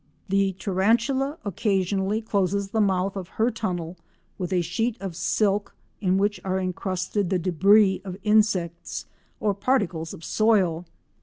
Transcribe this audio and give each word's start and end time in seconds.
The 0.29 0.53
Tarantula 0.53 1.37
occasionally 1.45 2.23
closes 2.23 2.69
the 2.69 2.81
mouth 2.81 3.15
of 3.15 3.27
her 3.37 3.51
tunnel 3.51 3.97
with 4.39 4.51
a 4.51 4.61
sheet 4.63 4.99
of 4.99 5.15
silk 5.15 5.75
in 5.99 6.17
which 6.17 6.41
are 6.43 6.59
encrusted 6.59 7.29
the 7.29 7.37
débris 7.37 8.03
of 8.03 8.17
insects 8.23 9.05
or 9.39 9.53
particles 9.53 10.11
of 10.11 10.23
soil. 10.23 10.87